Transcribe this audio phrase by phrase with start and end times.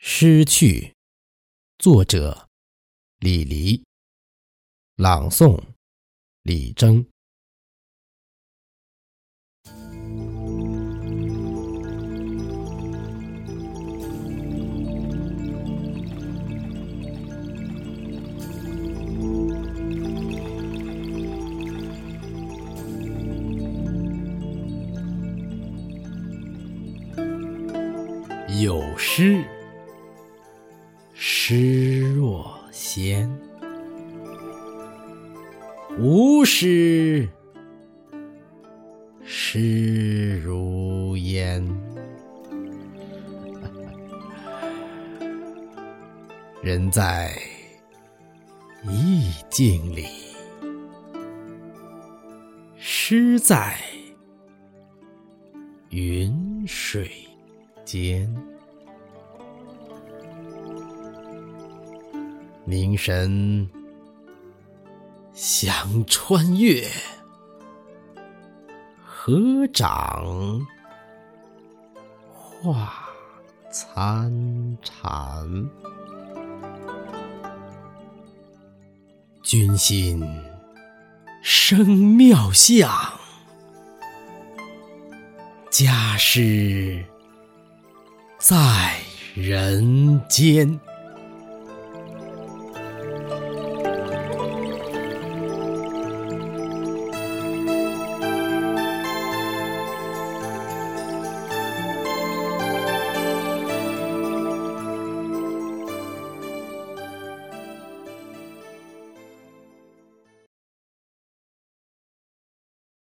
[0.00, 0.94] 失去，
[1.76, 2.48] 作者
[3.18, 3.82] 李黎，
[4.94, 5.60] 朗诵
[6.42, 7.04] 李征。
[28.60, 29.44] 有诗，
[31.20, 33.28] 诗若仙；
[35.98, 37.28] 无诗，
[39.24, 41.66] 诗如烟。
[46.62, 47.36] 人在
[48.88, 50.06] 意境里，
[52.76, 53.76] 诗在
[55.90, 57.10] 云水
[57.84, 58.32] 间。
[62.68, 63.66] 凝神
[65.32, 66.86] 想穿越，
[69.02, 70.66] 合掌
[72.30, 73.08] 画
[73.72, 75.70] 参禅。
[79.42, 80.22] 君心
[81.42, 82.92] 生妙相，
[85.70, 87.02] 家师
[88.38, 89.00] 在
[89.34, 90.78] 人间。